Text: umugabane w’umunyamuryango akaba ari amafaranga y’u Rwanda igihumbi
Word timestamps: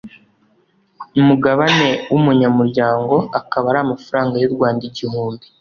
umugabane 1.19 1.89
w’umunyamuryango 2.11 3.15
akaba 3.39 3.65
ari 3.71 3.79
amafaranga 3.85 4.35
y’u 4.37 4.53
Rwanda 4.55 4.83
igihumbi 4.89 5.45